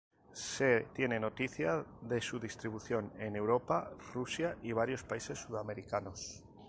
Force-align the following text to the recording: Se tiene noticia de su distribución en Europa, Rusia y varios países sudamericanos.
Se 0.33 0.87
tiene 0.95 1.19
noticia 1.19 1.85
de 2.01 2.21
su 2.21 2.39
distribución 2.39 3.13
en 3.19 3.35
Europa, 3.35 3.91
Rusia 4.15 4.57
y 4.63 4.71
varios 4.71 5.03
países 5.03 5.37
sudamericanos. 5.37 6.43